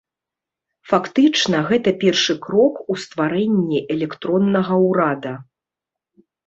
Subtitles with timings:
[0.91, 5.33] Фактычна, гэта першы крок у стварэнні электроннага ўрада.